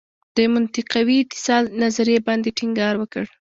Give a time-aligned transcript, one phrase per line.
[0.37, 3.23] د منطقوي اتصال نظریې باندې ټینګار وکړ.